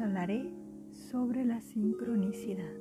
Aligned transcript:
hablaré 0.00 0.50
sobre 0.90 1.44
la 1.44 1.60
sincronicidad. 1.60 2.72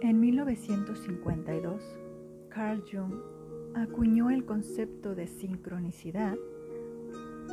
En 0.00 0.20
1952, 0.20 1.82
Carl 2.48 2.82
Jung 2.90 3.14
acuñó 3.74 4.30
el 4.30 4.44
concepto 4.44 5.14
de 5.14 5.26
sincronicidad 5.26 6.36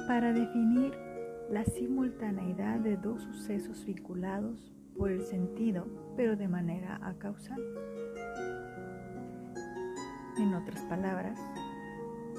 para 0.07 0.31
definir 0.31 0.93
la 1.49 1.65
simultaneidad 1.65 2.79
de 2.79 2.97
dos 2.97 3.21
sucesos 3.23 3.85
vinculados 3.85 4.74
por 4.97 5.11
el 5.11 5.21
sentido, 5.23 5.85
pero 6.15 6.35
de 6.35 6.47
manera 6.47 6.99
acausal. 7.01 7.61
En 10.37 10.53
otras 10.53 10.81
palabras, 10.83 11.39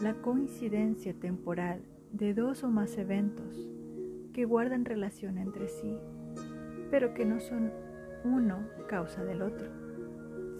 la 0.02 0.14
coincidencia 0.14 1.14
temporal 1.14 1.82
de 2.12 2.34
dos 2.34 2.62
o 2.64 2.68
más 2.68 2.98
eventos 2.98 3.56
que 4.32 4.44
guardan 4.44 4.84
relación 4.84 5.38
entre 5.38 5.68
sí, 5.68 5.96
pero 6.90 7.14
que 7.14 7.24
no 7.24 7.40
son 7.40 7.72
uno 8.24 8.58
causa 8.88 9.24
del 9.24 9.42
otro, 9.42 9.68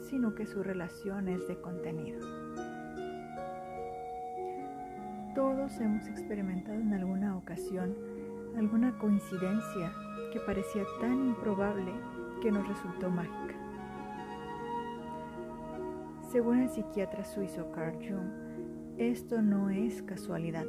sino 0.00 0.34
que 0.34 0.46
su 0.46 0.62
relación 0.62 1.28
es 1.28 1.46
de 1.46 1.60
contenido. 1.60 2.20
Todos 5.34 5.78
hemos 5.80 6.06
experimentado 6.08 6.80
en 6.80 6.94
alguna 6.94 7.36
ocasión 7.36 7.94
alguna 8.56 8.96
coincidencia 8.98 9.92
que 10.32 10.40
parecía 10.40 10.84
tan 11.00 11.28
improbable 11.28 11.92
que 12.40 12.50
nos 12.50 12.66
resultó 12.66 13.10
mágica. 13.10 13.54
Según 16.32 16.60
el 16.60 16.70
psiquiatra 16.70 17.24
suizo 17.24 17.70
Carl 17.72 17.96
Jung, 17.96 18.30
esto 18.98 19.42
no 19.42 19.70
es 19.70 20.02
casualidad, 20.02 20.64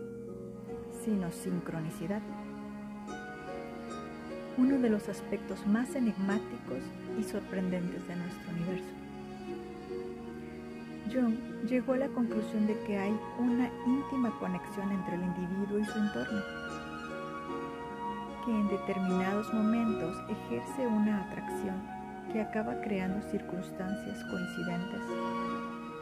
sino 1.04 1.32
sincronicidad. 1.32 2.22
Uno 4.58 4.80
de 4.80 4.90
los 4.90 5.08
aspectos 5.08 5.66
más 5.66 5.96
enigmáticos 5.96 6.80
y 7.18 7.24
sorprendentes 7.24 8.06
de 8.08 8.16
nuestro 8.16 8.52
universo. 8.52 8.94
Jung 11.14 11.36
llegó 11.70 11.94
a 11.94 11.98
la 11.98 12.08
conclusión 12.10 12.68
de 12.68 12.78
que 12.82 12.98
hay 12.98 13.18
una 13.40 13.70
íntima 13.86 14.38
conexión 14.40 14.92
entre 14.92 15.16
el 15.16 15.24
individuo 15.24 15.80
y 15.80 15.86
su 15.86 15.98
entorno 15.98 16.67
que 18.48 18.54
en 18.54 18.70
determinados 18.70 19.54
momentos 19.54 20.16
ejerce 20.30 20.88
una 20.88 21.26
atracción 21.26 21.76
que 22.32 22.40
acaba 22.40 22.80
creando 22.80 23.22
circunstancias 23.30 24.24
coincidentes, 24.24 25.02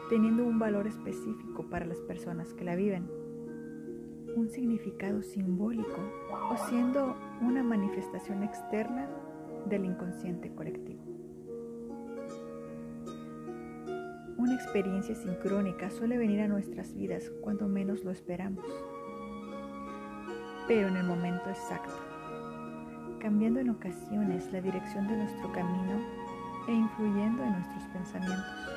teniendo 0.08 0.44
un 0.44 0.56
valor 0.56 0.86
específico 0.86 1.68
para 1.68 1.86
las 1.86 1.98
personas 2.02 2.54
que 2.54 2.62
la 2.62 2.76
viven, 2.76 3.10
un 4.36 4.48
significado 4.48 5.22
simbólico 5.22 6.00
o 6.52 6.56
siendo 6.68 7.16
una 7.40 7.64
manifestación 7.64 8.44
externa 8.44 9.08
del 9.68 9.84
inconsciente 9.84 10.54
colectivo. 10.54 11.02
Una 14.38 14.54
experiencia 14.54 15.16
sincrónica 15.16 15.90
suele 15.90 16.16
venir 16.16 16.42
a 16.42 16.48
nuestras 16.48 16.94
vidas 16.94 17.28
cuando 17.40 17.66
menos 17.66 18.04
lo 18.04 18.12
esperamos, 18.12 18.64
pero 20.68 20.86
en 20.86 20.96
el 20.96 21.04
momento 21.04 21.50
exacto 21.50 22.15
cambiando 23.26 23.58
en 23.58 23.70
ocasiones 23.70 24.52
la 24.52 24.60
dirección 24.60 25.08
de 25.08 25.16
nuestro 25.16 25.50
camino 25.50 25.98
e 26.68 26.72
influyendo 26.72 27.42
en 27.42 27.54
nuestros 27.54 27.82
pensamientos. 27.86 28.68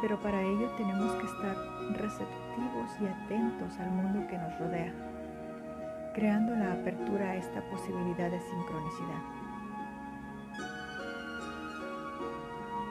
Pero 0.00 0.16
para 0.20 0.40
ello 0.40 0.70
tenemos 0.76 1.12
que 1.14 1.26
estar 1.26 1.56
receptivos 1.94 2.90
y 3.00 3.06
atentos 3.06 3.76
al 3.80 3.90
mundo 3.90 4.24
que 4.28 4.38
nos 4.38 4.56
rodea, 4.60 4.92
creando 6.14 6.54
la 6.54 6.74
apertura 6.74 7.30
a 7.30 7.34
esta 7.34 7.60
posibilidad 7.68 8.30
de 8.30 8.40
sincronicidad. 8.42 9.22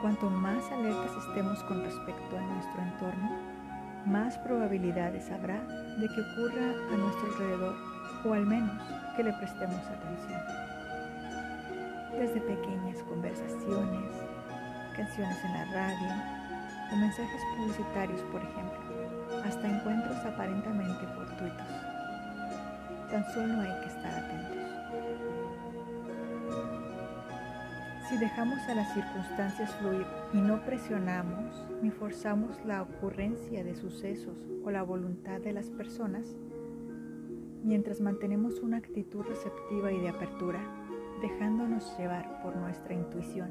Cuanto 0.02 0.28
más 0.28 0.70
alertas 0.70 1.12
estemos 1.28 1.62
con 1.62 1.82
respecto 1.82 2.36
a 2.36 2.42
nuestro 2.42 2.82
entorno, 2.82 3.38
más 4.04 4.36
probabilidades 4.36 5.30
habrá 5.30 5.62
de 5.96 6.08
que 6.08 6.20
ocurra 6.20 6.74
a 6.92 6.96
nuestro 6.98 7.26
alrededor, 7.32 7.87
o 8.24 8.32
al 8.32 8.46
menos 8.46 8.82
que 9.16 9.24
le 9.24 9.32
prestemos 9.34 9.80
atención. 9.86 10.40
Desde 12.12 12.40
pequeñas 12.40 13.02
conversaciones, 13.04 14.12
canciones 14.96 15.44
en 15.44 15.52
la 15.52 15.64
radio 15.66 16.38
o 16.92 16.96
mensajes 16.96 17.42
publicitarios, 17.56 18.20
por 18.32 18.42
ejemplo, 18.42 18.78
hasta 19.44 19.68
encuentros 19.68 20.16
aparentemente 20.24 21.06
fortuitos. 21.14 21.66
Tan 23.10 23.24
solo 23.32 23.60
hay 23.60 23.80
que 23.80 23.86
estar 23.86 24.14
atentos. 24.14 24.58
Si 28.08 28.16
dejamos 28.16 28.58
a 28.68 28.74
las 28.74 28.92
circunstancias 28.94 29.70
fluir 29.74 30.06
y 30.32 30.38
no 30.38 30.64
presionamos 30.64 31.66
ni 31.82 31.90
forzamos 31.90 32.58
la 32.64 32.82
ocurrencia 32.82 33.62
de 33.62 33.74
sucesos 33.74 34.38
o 34.64 34.70
la 34.70 34.82
voluntad 34.82 35.40
de 35.40 35.52
las 35.52 35.68
personas, 35.68 36.36
mientras 37.62 38.00
mantenemos 38.00 38.60
una 38.60 38.78
actitud 38.78 39.22
receptiva 39.22 39.92
y 39.92 40.00
de 40.00 40.08
apertura, 40.08 40.60
dejándonos 41.20 41.96
llevar 41.98 42.42
por 42.42 42.56
nuestra 42.56 42.94
intuición 42.94 43.50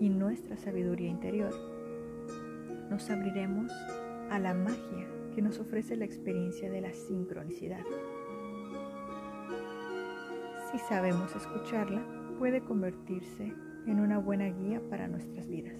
y 0.00 0.08
nuestra 0.08 0.56
sabiduría 0.56 1.08
interior, 1.08 1.52
nos 2.90 3.08
abriremos 3.10 3.72
a 4.30 4.38
la 4.38 4.54
magia 4.54 5.08
que 5.34 5.42
nos 5.42 5.58
ofrece 5.58 5.96
la 5.96 6.04
experiencia 6.04 6.70
de 6.70 6.80
la 6.80 6.92
sincronicidad. 6.92 7.84
Si 10.70 10.78
sabemos 10.80 11.34
escucharla, 11.34 12.02
puede 12.38 12.60
convertirse 12.60 13.54
en 13.86 14.00
una 14.00 14.18
buena 14.18 14.46
guía 14.46 14.82
para 14.90 15.08
nuestras 15.08 15.48
vidas. 15.48 15.74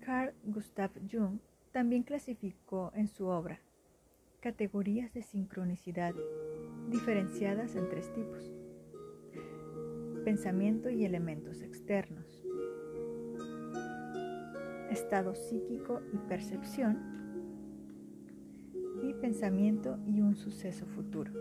Carl 0.00 0.34
Gustav 0.44 0.90
Jung 1.10 1.38
también 1.72 2.02
clasificó 2.02 2.92
en 2.94 3.08
su 3.08 3.26
obra 3.26 3.60
categorías 4.40 5.12
de 5.12 5.22
sincronicidad 5.22 6.14
diferenciadas 6.88 7.76
en 7.76 7.88
tres 7.88 8.12
tipos. 8.12 8.50
Pensamiento 10.24 10.88
y 10.90 11.04
elementos 11.04 11.62
externos. 11.62 12.42
Estado 14.90 15.34
psíquico 15.34 16.00
y 16.12 16.16
percepción. 16.28 16.98
Y 19.02 19.14
pensamiento 19.14 19.98
y 20.06 20.20
un 20.20 20.36
suceso 20.36 20.86
futuro. 20.86 21.32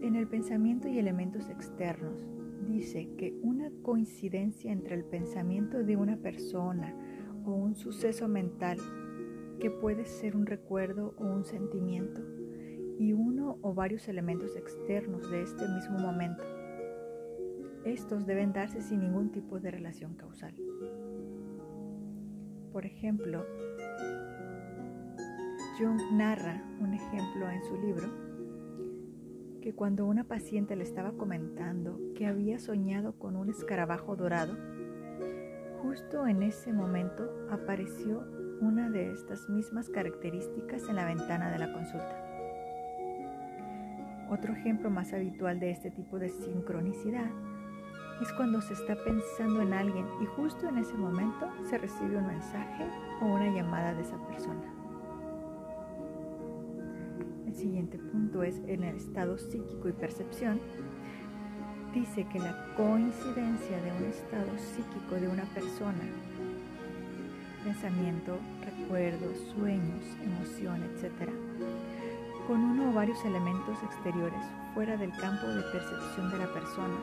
En 0.00 0.16
el 0.16 0.26
pensamiento 0.26 0.88
y 0.88 0.98
elementos 0.98 1.48
externos 1.48 2.26
dice 2.66 3.08
que 3.16 3.34
una 3.42 3.70
coincidencia 3.82 4.72
entre 4.72 4.96
el 4.96 5.04
pensamiento 5.04 5.82
de 5.82 5.96
una 5.96 6.16
persona, 6.16 6.94
o 7.44 7.52
un 7.52 7.74
suceso 7.74 8.28
mental 8.28 8.78
que 9.60 9.70
puede 9.70 10.04
ser 10.04 10.36
un 10.36 10.46
recuerdo 10.46 11.14
o 11.18 11.24
un 11.24 11.44
sentimiento 11.44 12.20
y 12.98 13.12
uno 13.12 13.58
o 13.62 13.74
varios 13.74 14.08
elementos 14.08 14.56
externos 14.56 15.30
de 15.30 15.42
este 15.42 15.66
mismo 15.68 15.98
momento. 15.98 16.44
Estos 17.84 18.26
deben 18.26 18.52
darse 18.52 18.80
sin 18.80 19.00
ningún 19.00 19.30
tipo 19.30 19.60
de 19.60 19.70
relación 19.70 20.14
causal. 20.14 20.54
Por 22.72 22.86
ejemplo, 22.86 23.44
Jung 25.78 26.00
narra 26.12 26.62
un 26.80 26.94
ejemplo 26.94 27.50
en 27.50 27.62
su 27.64 27.76
libro 27.76 28.08
que 29.60 29.74
cuando 29.74 30.06
una 30.06 30.24
paciente 30.24 30.76
le 30.76 30.84
estaba 30.84 31.12
comentando 31.12 31.98
que 32.14 32.26
había 32.26 32.58
soñado 32.58 33.18
con 33.18 33.34
un 33.34 33.48
escarabajo 33.48 34.14
dorado, 34.14 34.56
Justo 35.84 36.26
en 36.26 36.42
ese 36.42 36.72
momento 36.72 37.30
apareció 37.50 38.24
una 38.62 38.88
de 38.88 39.12
estas 39.12 39.50
mismas 39.50 39.90
características 39.90 40.88
en 40.88 40.96
la 40.96 41.04
ventana 41.04 41.50
de 41.50 41.58
la 41.58 41.74
consulta. 41.74 42.24
Otro 44.30 44.54
ejemplo 44.54 44.88
más 44.88 45.12
habitual 45.12 45.60
de 45.60 45.72
este 45.72 45.90
tipo 45.90 46.18
de 46.18 46.30
sincronicidad 46.30 47.30
es 48.22 48.32
cuando 48.32 48.62
se 48.62 48.72
está 48.72 48.96
pensando 49.04 49.60
en 49.60 49.74
alguien 49.74 50.06
y 50.22 50.24
justo 50.24 50.66
en 50.66 50.78
ese 50.78 50.94
momento 50.94 51.50
se 51.68 51.76
recibe 51.76 52.16
un 52.16 52.28
mensaje 52.28 52.86
o 53.20 53.26
una 53.26 53.54
llamada 53.54 53.92
de 53.92 54.00
esa 54.00 54.16
persona. 54.26 54.72
El 57.46 57.54
siguiente 57.54 57.98
punto 57.98 58.42
es 58.42 58.58
en 58.66 58.84
el 58.84 58.96
estado 58.96 59.36
psíquico 59.36 59.90
y 59.90 59.92
percepción 59.92 60.62
dice 61.94 62.26
que 62.26 62.40
la 62.40 62.54
coincidencia 62.76 63.80
de 63.80 63.92
un 63.92 64.04
estado 64.10 64.58
psíquico 64.58 65.14
de 65.14 65.28
una 65.28 65.44
persona, 65.54 66.02
pensamiento, 67.62 68.36
recuerdos, 68.64 69.38
sueños, 69.54 70.02
emoción, 70.20 70.82
etc., 70.82 71.30
con 72.48 72.60
uno 72.60 72.90
o 72.90 72.92
varios 72.92 73.24
elementos 73.24 73.78
exteriores 73.84 74.40
fuera 74.74 74.96
del 74.96 75.12
campo 75.12 75.46
de 75.46 75.62
percepción 75.62 76.30
de 76.32 76.38
la 76.38 76.52
persona 76.52 76.96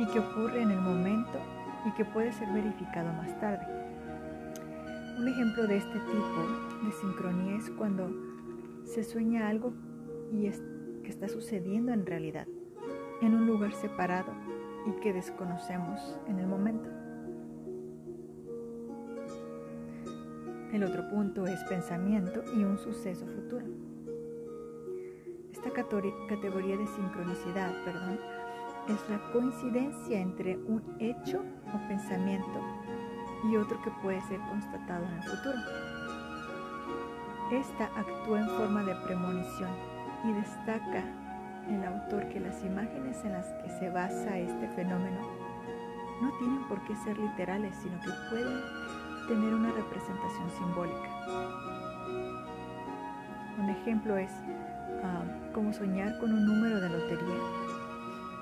y 0.00 0.06
que 0.06 0.18
ocurre 0.18 0.62
en 0.62 0.72
el 0.72 0.80
momento 0.80 1.38
y 1.86 1.92
que 1.92 2.04
puede 2.04 2.32
ser 2.32 2.48
verificado 2.48 3.12
más 3.12 3.38
tarde. 3.40 3.64
Un 5.18 5.28
ejemplo 5.28 5.68
de 5.68 5.76
este 5.76 5.98
tipo 6.00 6.84
de 6.84 6.92
sincronía 7.00 7.56
es 7.58 7.70
cuando 7.70 8.10
se 8.84 9.04
sueña 9.04 9.48
algo 9.48 9.72
y 10.32 10.46
es, 10.46 10.60
que 11.04 11.10
está 11.10 11.28
sucediendo 11.28 11.92
en 11.92 12.04
realidad, 12.04 12.46
en 13.22 13.34
un 13.34 13.46
lugar 13.46 13.72
separado 13.72 14.32
y 14.84 15.00
que 15.00 15.12
desconocemos 15.12 16.18
en 16.26 16.40
el 16.40 16.46
momento. 16.46 16.90
El 20.72 20.82
otro 20.84 21.08
punto 21.08 21.46
es 21.46 21.62
pensamiento 21.64 22.42
y 22.56 22.64
un 22.64 22.78
suceso 22.78 23.26
futuro. 23.26 23.66
Esta 25.52 25.70
categoría 25.70 26.76
de 26.76 26.86
sincronicidad, 26.88 27.72
perdón, 27.84 28.18
es 28.88 29.10
la 29.10 29.32
coincidencia 29.32 30.18
entre 30.18 30.56
un 30.56 30.82
hecho 30.98 31.44
o 31.72 31.88
pensamiento 31.88 32.60
y 33.44 33.56
otro 33.56 33.80
que 33.82 33.90
puede 34.02 34.20
ser 34.22 34.40
constatado 34.40 35.04
en 35.04 35.12
el 35.12 35.22
futuro. 35.22 35.58
Esta 37.52 37.84
actúa 37.96 38.40
en 38.40 38.48
forma 38.48 38.82
de 38.82 38.94
premonición 39.06 39.70
y 40.24 40.32
destaca 40.32 41.21
el 41.68 41.84
autor 41.84 42.28
que 42.28 42.40
las 42.40 42.62
imágenes 42.64 43.24
en 43.24 43.32
las 43.32 43.46
que 43.62 43.70
se 43.70 43.90
basa 43.90 44.38
este 44.38 44.68
fenómeno 44.68 45.20
no 46.20 46.30
tienen 46.38 46.62
por 46.68 46.82
qué 46.84 46.94
ser 46.96 47.18
literales, 47.18 47.74
sino 47.82 47.98
que 48.00 48.10
pueden 48.30 48.60
tener 49.28 49.54
una 49.54 49.70
representación 49.72 50.50
simbólica. 50.58 51.10
Un 53.58 53.70
ejemplo 53.70 54.16
es 54.16 54.30
ah, 55.04 55.22
como 55.52 55.72
soñar 55.72 56.18
con 56.18 56.32
un 56.32 56.46
número 56.46 56.80
de 56.80 56.88
lotería 56.88 57.40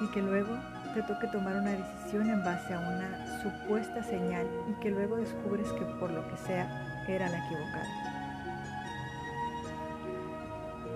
y 0.00 0.06
que 0.08 0.22
luego 0.22 0.56
te 0.94 1.02
toque 1.02 1.26
tomar 1.28 1.56
una 1.56 1.70
decisión 1.70 2.30
en 2.30 2.42
base 2.42 2.74
a 2.74 2.80
una 2.80 3.42
supuesta 3.42 4.02
señal 4.02 4.46
y 4.68 4.80
que 4.80 4.90
luego 4.90 5.16
descubres 5.16 5.70
que 5.72 5.84
por 5.84 6.10
lo 6.10 6.26
que 6.28 6.36
sea 6.36 6.68
era 7.06 7.28
la 7.28 7.38
equivocada. 7.44 8.09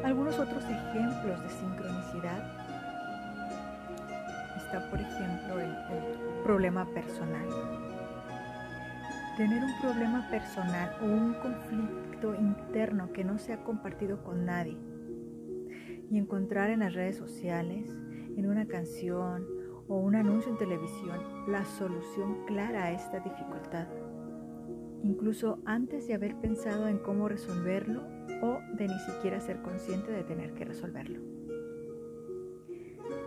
Algunos 0.04 0.38
otros 0.38 0.62
ejemplos 0.64 1.42
de 1.42 1.48
sincronicidad. 1.48 2.44
Está 4.54 4.90
por 4.90 5.00
ejemplo 5.00 5.58
el, 5.58 5.70
el 5.70 6.42
problema 6.42 6.84
personal. 6.90 7.48
Tener 9.38 9.64
un 9.64 9.80
problema 9.80 10.28
personal 10.30 10.94
o 11.00 11.06
un 11.06 11.32
conflicto 11.34 12.34
interno 12.34 13.12
que 13.12 13.24
no 13.24 13.38
se 13.38 13.54
ha 13.54 13.64
compartido 13.64 14.22
con 14.22 14.44
nadie. 14.44 14.76
Y 16.10 16.18
encontrar 16.18 16.68
en 16.68 16.80
las 16.80 16.92
redes 16.92 17.16
sociales 17.16 17.88
en 18.36 18.46
una 18.46 18.66
canción 18.66 19.46
o 19.88 19.96
un 19.96 20.16
anuncio 20.16 20.52
en 20.52 20.58
televisión 20.58 21.18
la 21.48 21.64
solución 21.64 22.44
clara 22.46 22.84
a 22.84 22.92
esta 22.92 23.20
dificultad, 23.20 23.86
incluso 25.04 25.58
antes 25.66 26.06
de 26.08 26.14
haber 26.14 26.34
pensado 26.36 26.88
en 26.88 26.98
cómo 26.98 27.28
resolverlo 27.28 28.02
o 28.42 28.60
de 28.74 28.88
ni 28.88 28.98
siquiera 29.00 29.38
ser 29.38 29.60
consciente 29.60 30.10
de 30.10 30.24
tener 30.24 30.54
que 30.54 30.64
resolverlo. 30.64 31.20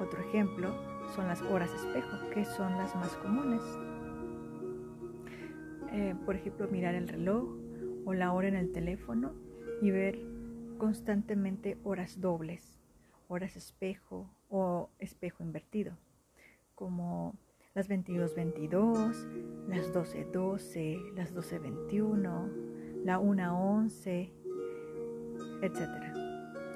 Otro 0.01 0.19
ejemplo 0.21 0.75
son 1.15 1.27
las 1.27 1.41
horas 1.43 1.71
espejo, 1.73 2.17
que 2.33 2.45
son 2.45 2.73
las 2.73 2.95
más 2.95 3.15
comunes. 3.17 3.61
Eh, 5.91 6.15
por 6.25 6.35
ejemplo, 6.35 6.67
mirar 6.67 6.95
el 6.95 7.07
reloj 7.07 7.47
o 8.05 8.13
la 8.13 8.33
hora 8.33 8.47
en 8.47 8.55
el 8.55 8.71
teléfono 8.71 9.33
y 9.81 9.91
ver 9.91 10.19
constantemente 10.79 11.77
horas 11.83 12.19
dobles, 12.19 12.79
horas 13.27 13.55
espejo 13.55 14.29
o 14.49 14.89
espejo 14.99 15.43
invertido, 15.43 15.95
como 16.75 17.35
las 17.75 17.87
22.22, 17.87 19.56
las 19.67 19.93
12.12, 19.93 21.13
las 21.15 21.33
12.21, 21.35 23.03
la 23.03 23.19
1.11, 23.19 24.31
etc. 25.61 25.79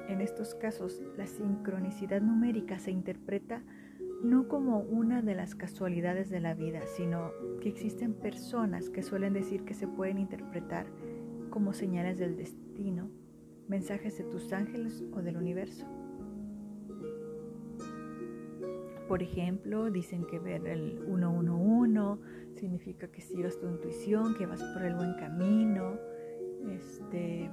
En 0.08 0.20
estos 0.20 0.54
casos, 0.54 1.02
la 1.16 1.26
sincronicidad 1.26 2.20
numérica 2.20 2.78
se 2.78 2.90
interpreta 2.90 3.62
no 4.22 4.46
como 4.46 4.80
una 4.80 5.20
de 5.20 5.34
las 5.34 5.54
casualidades 5.54 6.30
de 6.30 6.40
la 6.40 6.54
vida, 6.54 6.82
sino 6.86 7.32
que 7.60 7.68
existen 7.68 8.14
personas 8.14 8.88
que 8.88 9.02
suelen 9.02 9.32
decir 9.32 9.64
que 9.64 9.74
se 9.74 9.88
pueden 9.88 10.18
interpretar 10.18 10.86
como 11.50 11.72
señales 11.72 12.18
del 12.18 12.36
destino, 12.36 13.10
mensajes 13.68 14.18
de 14.18 14.24
tus 14.24 14.52
ángeles 14.52 15.02
o 15.12 15.22
del 15.22 15.36
universo. 15.36 15.86
Por 19.12 19.22
ejemplo, 19.22 19.90
dicen 19.90 20.24
que 20.24 20.38
ver 20.38 20.66
el 20.66 20.98
111 21.04 22.18
significa 22.54 23.08
que 23.08 23.20
sigas 23.20 23.60
tu 23.60 23.68
intuición, 23.68 24.34
que 24.38 24.46
vas 24.46 24.62
por 24.72 24.82
el 24.86 24.94
buen 24.94 25.12
camino. 25.16 25.98
Este, 26.70 27.50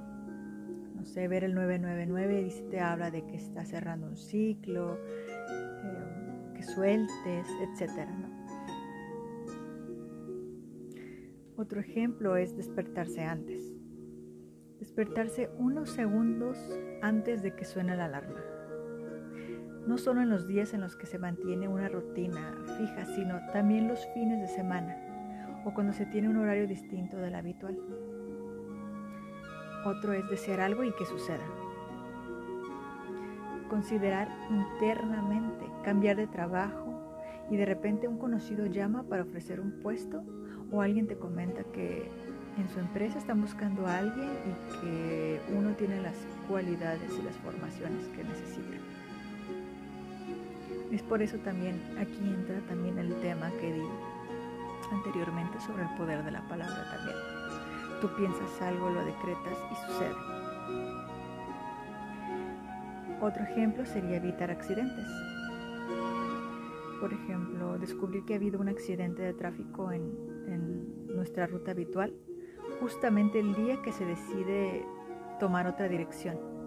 no 0.94 1.04
sé, 1.04 1.28
ver 1.28 1.44
el 1.44 1.54
999 1.54 2.44
dice, 2.44 2.62
te 2.70 2.80
habla 2.80 3.10
de 3.10 3.26
que 3.26 3.36
estás 3.36 3.68
cerrando 3.68 4.06
un 4.06 4.16
ciclo, 4.16 4.96
eh, 4.96 6.54
que 6.54 6.62
sueltes, 6.62 7.46
etc. 7.60 8.08
Otro 11.58 11.80
ejemplo 11.80 12.38
es 12.38 12.56
despertarse 12.56 13.20
antes. 13.20 13.70
Despertarse 14.78 15.50
unos 15.58 15.90
segundos 15.90 16.56
antes 17.02 17.42
de 17.42 17.54
que 17.54 17.66
suene 17.66 17.98
la 17.98 18.06
alarma 18.06 18.59
no 19.86 19.98
solo 19.98 20.20
en 20.20 20.30
los 20.30 20.46
días 20.46 20.74
en 20.74 20.80
los 20.80 20.96
que 20.96 21.06
se 21.06 21.18
mantiene 21.18 21.68
una 21.68 21.88
rutina 21.88 22.54
fija, 22.78 23.06
sino 23.06 23.40
también 23.52 23.88
los 23.88 24.06
fines 24.14 24.40
de 24.40 24.48
semana 24.48 24.96
o 25.64 25.74
cuando 25.74 25.92
se 25.92 26.06
tiene 26.06 26.28
un 26.28 26.36
horario 26.36 26.66
distinto 26.66 27.16
del 27.16 27.34
habitual. 27.34 27.78
Otro 29.84 30.12
es 30.12 30.28
desear 30.28 30.60
algo 30.60 30.84
y 30.84 30.92
que 30.92 31.06
suceda. 31.06 31.44
Considerar 33.68 34.28
internamente 34.50 35.66
cambiar 35.84 36.16
de 36.16 36.26
trabajo 36.26 37.14
y 37.50 37.56
de 37.56 37.66
repente 37.66 38.08
un 38.08 38.18
conocido 38.18 38.66
llama 38.66 39.04
para 39.04 39.22
ofrecer 39.22 39.60
un 39.60 39.80
puesto 39.82 40.22
o 40.70 40.82
alguien 40.82 41.06
te 41.06 41.16
comenta 41.16 41.64
que 41.72 42.08
en 42.58 42.68
su 42.68 42.78
empresa 42.78 43.18
están 43.18 43.40
buscando 43.40 43.86
a 43.86 43.98
alguien 43.98 44.28
y 44.28 44.80
que 44.80 45.40
uno 45.56 45.70
tiene 45.74 46.00
las 46.02 46.14
cualidades 46.48 47.10
y 47.18 47.22
las 47.22 47.36
formaciones 47.36 48.06
que 48.08 48.24
necesita. 48.24 48.89
Es 50.90 51.02
por 51.02 51.22
eso 51.22 51.38
también 51.38 51.80
aquí 51.98 52.18
entra 52.18 52.60
también 52.68 52.98
el 52.98 53.14
tema 53.20 53.50
que 53.60 53.72
di 53.72 53.82
anteriormente 54.92 55.60
sobre 55.60 55.84
el 55.84 55.88
poder 55.96 56.24
de 56.24 56.32
la 56.32 56.46
palabra 56.48 56.84
también. 56.90 57.16
Tú 58.00 58.08
piensas 58.16 58.62
algo, 58.62 58.90
lo 58.90 59.04
decretas 59.04 59.58
y 59.70 59.86
sucede. 59.86 60.14
Otro 63.20 63.42
ejemplo 63.44 63.86
sería 63.86 64.16
evitar 64.16 64.50
accidentes. 64.50 65.06
Por 66.98 67.12
ejemplo, 67.12 67.78
descubrir 67.78 68.24
que 68.24 68.34
ha 68.34 68.36
habido 68.36 68.58
un 68.60 68.68
accidente 68.68 69.22
de 69.22 69.32
tráfico 69.32 69.92
en, 69.92 70.02
en 70.48 71.06
nuestra 71.14 71.46
ruta 71.46 71.70
habitual 71.70 72.14
justamente 72.80 73.40
el 73.40 73.54
día 73.54 73.80
que 73.82 73.92
se 73.92 74.04
decide 74.04 74.84
tomar 75.38 75.66
otra 75.66 75.88
dirección 75.88 76.59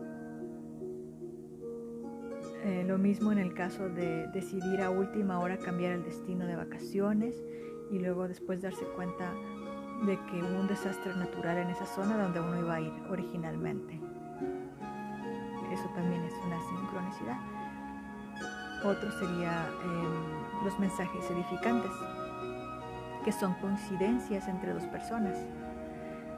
eh, 2.63 2.85
lo 2.87 2.97
mismo 2.97 3.33
en 3.33 3.39
el 3.39 3.53
caso 3.53 3.89
de 3.89 4.27
decidir 4.27 4.81
a 4.81 4.89
última 4.89 5.37
hora 5.39 5.57
cambiar 5.57 5.91
el 5.91 6.03
destino 6.05 6.45
de 6.45 6.55
vacaciones 6.55 7.35
y 7.91 7.99
luego 7.99 8.25
después 8.29 8.61
darse 8.61 8.85
cuenta 8.95 9.33
de 10.05 10.17
que 10.27 10.41
hubo 10.41 10.61
un 10.61 10.67
desastre 10.67 11.13
natural 11.13 11.57
en 11.57 11.69
esa 11.71 11.85
zona 11.85 12.17
donde 12.17 12.39
uno 12.39 12.57
iba 12.59 12.75
a 12.75 12.79
ir 12.79 12.93
originalmente. 13.09 13.99
Eso 15.73 15.89
también 15.93 16.23
es 16.23 16.33
una 16.45 16.57
sincronicidad. 16.61 17.37
Otro 18.85 19.11
sería 19.11 19.67
em, 19.83 20.63
los 20.63 20.79
mensajes 20.79 21.29
edificantes, 21.31 21.91
que 23.25 23.33
son 23.33 23.55
coincidencias 23.55 24.47
entre 24.47 24.73
dos 24.73 24.83
personas. 24.83 25.37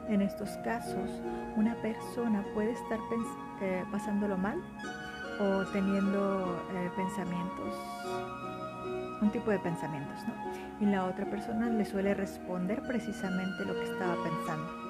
En 0.08 0.22
estos 0.22 0.50
casos, 0.64 1.22
una 1.56 1.76
persona 1.82 2.44
puede 2.52 2.72
estar 2.72 2.98
eh, 3.60 3.84
pasándolo 3.92 4.36
mal 4.36 4.60
o 5.40 5.64
teniendo 5.72 6.56
eh, 6.72 6.90
pensamientos, 6.96 7.74
un 9.20 9.30
tipo 9.30 9.50
de 9.50 9.58
pensamientos, 9.58 10.16
¿no? 10.26 10.34
Y 10.80 10.86
la 10.86 11.04
otra 11.06 11.24
persona 11.26 11.68
le 11.68 11.84
suele 11.84 12.14
responder 12.14 12.82
precisamente 12.86 13.64
lo 13.64 13.74
que 13.74 13.84
estaba 13.84 14.14
pensando. 14.22 14.86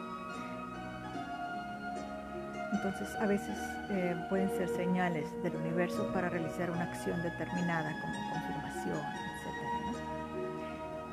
Entonces, 2.72 3.08
a 3.20 3.26
veces 3.26 3.56
eh, 3.90 4.16
pueden 4.28 4.50
ser 4.50 4.68
señales 4.68 5.30
del 5.42 5.56
universo 5.56 6.10
para 6.12 6.28
realizar 6.28 6.70
una 6.70 6.82
acción 6.84 7.22
determinada, 7.22 7.90
como 8.00 8.14
confirmación, 8.32 8.98
etc. 8.98 9.96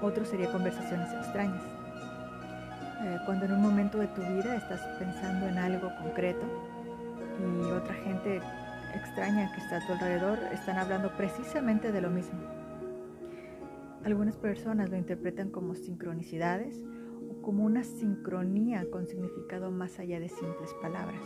Otro 0.01 0.25
sería 0.25 0.51
conversaciones 0.51 1.11
extrañas. 1.13 1.61
Eh, 3.03 3.19
cuando 3.25 3.45
en 3.45 3.53
un 3.53 3.61
momento 3.61 3.97
de 3.99 4.07
tu 4.07 4.21
vida 4.21 4.55
estás 4.55 4.81
pensando 4.97 5.47
en 5.47 5.57
algo 5.57 5.93
concreto 6.01 6.45
y 7.39 7.71
otra 7.71 7.93
gente 7.95 8.41
extraña 8.95 9.51
que 9.53 9.61
está 9.61 9.77
a 9.77 9.85
tu 9.85 9.93
alrededor 9.93 10.39
están 10.51 10.77
hablando 10.77 11.15
precisamente 11.15 11.91
de 11.91 12.01
lo 12.01 12.09
mismo. 12.09 12.39
Algunas 14.03 14.37
personas 14.37 14.89
lo 14.89 14.97
interpretan 14.97 15.49
como 15.49 15.75
sincronicidades 15.75 16.83
o 17.29 17.41
como 17.41 17.63
una 17.63 17.83
sincronía 17.83 18.85
con 18.91 19.07
significado 19.07 19.71
más 19.71 19.99
allá 19.99 20.19
de 20.19 20.29
simples 20.29 20.73
palabras. 20.81 21.21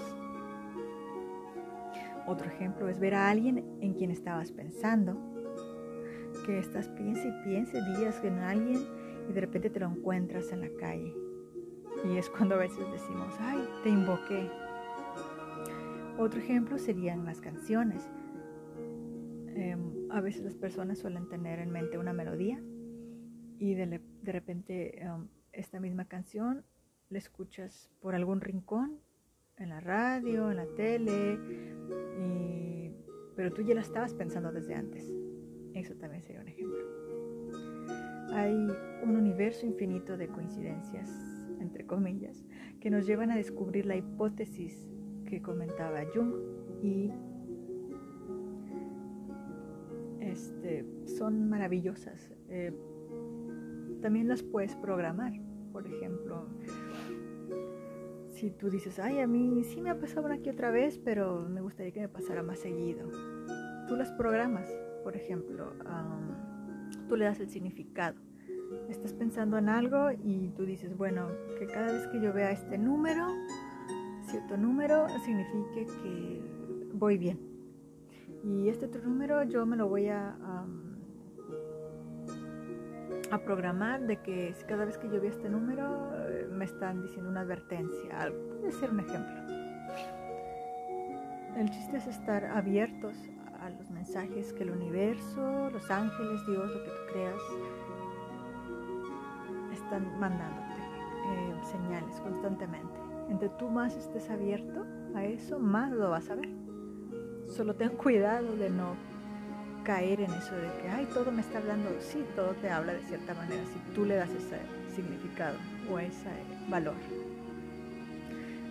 Otro 2.27 2.47
ejemplo 2.47 2.89
es 2.89 2.99
ver 2.99 3.15
a 3.15 3.29
alguien 3.29 3.63
en 3.81 3.93
quien 3.93 4.11
estabas 4.11 4.51
pensando, 4.51 5.17
que 6.45 6.59
estás 6.59 6.89
piense 6.89 7.27
y 7.27 7.43
piense 7.43 7.81
días 7.97 8.23
en 8.23 8.39
alguien 8.39 8.85
y 9.29 9.33
de 9.33 9.41
repente 9.41 9.69
te 9.69 9.79
lo 9.79 9.87
encuentras 9.87 10.51
en 10.51 10.61
la 10.61 10.69
calle. 10.79 11.15
Y 12.05 12.17
es 12.17 12.29
cuando 12.29 12.55
a 12.55 12.59
veces 12.59 12.89
decimos, 12.91 13.33
ay, 13.39 13.67
te 13.83 13.89
invoqué. 13.89 14.49
Otro 16.17 16.39
ejemplo 16.39 16.77
serían 16.77 17.25
las 17.25 17.41
canciones. 17.41 18.09
Em, 19.55 20.11
a 20.11 20.19
veces 20.21 20.43
las 20.43 20.55
personas 20.55 20.99
suelen 20.99 21.29
tener 21.29 21.59
en 21.59 21.71
mente 21.71 21.97
una 21.97 22.13
melodía 22.13 22.61
y 23.59 23.75
de, 23.75 24.01
repente 24.23 25.03
em, 25.03 25.27
esta 25.51 25.79
misma 25.79 26.05
canción 26.05 26.63
la 27.09 27.17
escuchas 27.17 27.91
por 28.01 28.15
algún 28.15 28.41
rincón, 28.41 28.99
en 29.57 29.69
la 29.69 29.79
radio, 29.79 30.51
en 30.51 30.57
la 30.57 30.67
tele, 30.75 31.39
pero 33.35 33.53
tú 33.53 33.61
ya 33.61 33.75
la 33.75 33.81
estabas 33.81 34.13
pensando 34.13 34.51
desde 34.51 34.73
antes. 34.73 35.11
Eso 35.73 35.95
también 35.95 36.23
sería 36.23 36.41
un 36.41 36.47
ejemplo. 36.47 36.79
Hay 38.33 38.53
un 39.03 39.15
universo 39.15 39.65
infinito 39.65 40.17
de 40.17 40.27
coincidencias, 40.27 41.09
entre 41.59 41.85
comillas, 41.85 42.43
que 42.79 42.89
nos 42.89 43.05
llevan 43.05 43.31
a 43.31 43.35
descubrir 43.35 43.85
la 43.85 43.95
hipótesis 43.95 44.87
que 45.27 45.41
comentaba 45.41 45.99
Jung 46.13 46.33
y 46.81 47.11
este, 50.19 50.85
son 51.05 51.49
maravillosas. 51.49 52.33
Eh, 52.49 52.73
también 54.01 54.27
las 54.27 54.41
puedes 54.41 54.75
programar. 54.75 55.33
Por 55.71 55.85
ejemplo, 55.85 56.47
si 58.29 58.51
tú 58.51 58.69
dices, 58.69 58.99
ay, 58.99 59.19
a 59.19 59.27
mí 59.27 59.63
sí 59.63 59.81
me 59.81 59.89
ha 59.89 59.99
pasado 59.99 60.25
una 60.25 60.35
aquí 60.35 60.49
otra 60.49 60.71
vez, 60.71 60.97
pero 60.97 61.47
me 61.47 61.61
gustaría 61.61 61.91
que 61.91 62.01
me 62.01 62.09
pasara 62.09 62.41
más 62.41 62.59
seguido. 62.59 63.09
Tú 63.87 63.95
las 63.95 64.11
programas, 64.11 64.69
por 65.03 65.15
ejemplo, 65.15 65.73
tú 67.07 67.15
le 67.15 67.25
das 67.25 67.39
el 67.39 67.49
significado. 67.49 68.19
Estás 68.89 69.13
pensando 69.13 69.57
en 69.57 69.69
algo 69.69 70.11
y 70.11 70.49
tú 70.49 70.65
dices, 70.65 70.95
bueno, 70.97 71.29
que 71.57 71.67
cada 71.67 71.91
vez 71.93 72.07
que 72.07 72.21
yo 72.21 72.33
vea 72.33 72.51
este 72.51 72.77
número, 72.77 73.25
cierto 74.37 74.55
número, 74.55 75.07
signifique 75.25 75.87
que 76.03 76.41
voy 76.93 77.17
bien. 77.17 77.39
Y 78.43 78.69
este 78.69 78.85
otro 78.85 79.01
número 79.01 79.41
yo 79.43 79.65
me 79.65 79.75
lo 79.75 79.87
voy 79.89 80.09
a, 80.09 80.35
programar 83.43 84.01
de 84.01 84.21
que 84.21 84.53
cada 84.67 84.85
vez 84.85 84.97
que 84.97 85.07
yo 85.09 85.19
vea 85.21 85.31
este 85.31 85.49
número 85.49 86.11
eh, 86.29 86.47
me 86.51 86.65
están 86.65 87.01
diciendo 87.01 87.29
una 87.29 87.41
advertencia. 87.41 88.31
Puede 88.59 88.71
ser 88.73 88.91
un 88.91 88.99
ejemplo. 88.99 89.35
El 91.55 91.69
chiste 91.71 91.97
es 91.97 92.07
estar 92.07 92.45
abiertos 92.45 93.15
a 93.59 93.69
los 93.71 93.89
mensajes 93.89 94.53
que 94.53 94.63
el 94.63 94.71
universo, 94.71 95.69
los 95.71 95.89
ángeles, 95.89 96.45
Dios, 96.45 96.71
lo 96.71 96.83
que 96.83 96.89
tú 96.89 97.11
creas, 97.11 97.41
están 99.73 100.19
mandándote 100.19 100.81
eh, 101.27 101.55
señales 101.63 102.19
constantemente. 102.21 103.06
Entre 103.29 103.49
tú 103.49 103.69
más 103.69 103.95
estés 103.95 104.29
abierto 104.29 104.85
a 105.15 105.25
eso, 105.25 105.59
más 105.59 105.91
lo 105.91 106.09
vas 106.09 106.29
a 106.29 106.35
ver. 106.35 106.49
Solo 107.47 107.75
ten 107.75 107.89
cuidado 107.89 108.55
de 108.55 108.69
no 108.69 108.95
caer 109.83 110.19
en 110.19 110.31
eso 110.33 110.55
de 110.55 110.69
que, 110.81 110.89
ay, 110.89 111.07
todo 111.13 111.31
me 111.31 111.41
está 111.41 111.59
hablando. 111.59 111.89
Sí, 111.99 112.25
todo 112.35 112.51
te 112.61 112.69
habla 112.69 112.93
de 112.93 113.01
cierta 113.01 113.33
manera 113.33 113.63
si 113.65 113.79
tú 113.93 114.05
le 114.05 114.15
das 114.15 114.29
ese 114.29 114.59
significado 114.93 115.55
o 115.89 115.97
ese 115.99 116.29
valor. 116.69 116.95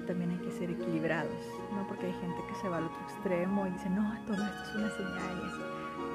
También 0.06 0.30
hay 0.30 0.38
que 0.38 0.52
ser 0.52 0.70
equilibrados, 0.70 1.32
¿no? 1.74 1.86
Porque 1.88 2.06
hay 2.06 2.12
gente 2.12 2.36
que 2.48 2.54
se 2.60 2.68
va 2.68 2.76
al 2.76 2.84
otro 2.84 3.00
extremo 3.08 3.66
y 3.66 3.70
dice, 3.70 3.90
no, 3.90 4.14
todo 4.26 4.36
esto 4.36 4.62
es 4.68 4.74
una 4.76 4.90
señal. 4.90 5.40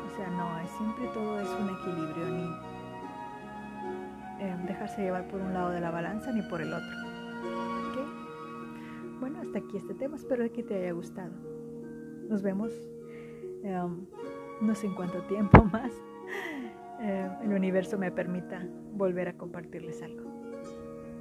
O 0.05 0.15
sea, 0.15 0.29
no, 0.29 0.69
siempre 0.77 1.07
todo 1.13 1.39
es 1.39 1.49
un 1.49 1.69
equilibrio, 1.69 2.25
ni 2.27 2.71
eh, 4.39 4.57
dejarse 4.67 5.01
llevar 5.01 5.27
por 5.27 5.41
un 5.41 5.53
lado 5.53 5.71
de 5.71 5.81
la 5.81 5.91
balanza 5.91 6.31
ni 6.31 6.41
por 6.43 6.61
el 6.61 6.73
otro. 6.73 7.10
Hasta 9.51 9.67
aquí 9.67 9.75
este 9.75 9.93
tema. 9.93 10.15
Espero 10.15 10.49
que 10.49 10.63
te 10.63 10.75
haya 10.75 10.93
gustado. 10.93 11.33
Nos 12.29 12.41
vemos 12.41 12.71
em, 13.63 14.05
no 14.61 14.73
sé 14.75 14.87
en 14.87 14.95
cuánto 14.95 15.21
tiempo 15.23 15.61
más 15.73 15.91
em, 17.01 17.29
el 17.43 17.53
universo 17.57 17.97
me 17.97 18.13
permita 18.13 18.65
volver 18.93 19.27
a 19.27 19.33
compartirles 19.37 20.01
algo. 20.03 20.23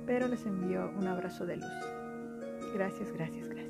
Pero 0.07 0.29
les 0.29 0.47
envío 0.47 0.93
un 0.97 1.09
abrazo 1.09 1.45
de 1.45 1.57
luz. 1.57 2.73
Gracias, 2.73 3.13
gracias, 3.13 3.49
gracias. 3.49 3.70